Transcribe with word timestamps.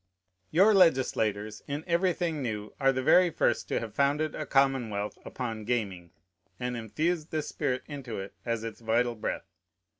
Your 0.49 0.73
legislators, 0.73 1.61
in 1.67 1.83
everything 1.85 2.41
new, 2.41 2.73
are 2.79 2.91
the 2.91 3.03
very 3.03 3.29
first 3.29 3.69
who 3.69 3.75
have 3.75 3.93
founded 3.93 4.33
a 4.33 4.47
commonwealth 4.47 5.19
upon 5.23 5.63
gaming, 5.63 6.09
and 6.59 6.75
infused 6.75 7.29
this 7.29 7.49
spirit 7.49 7.83
into 7.85 8.19
it 8.19 8.33
as 8.43 8.63
its 8.63 8.81
vital 8.81 9.13
breath. 9.13 9.45